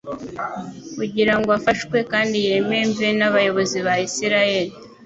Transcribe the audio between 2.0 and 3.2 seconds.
kandi yememve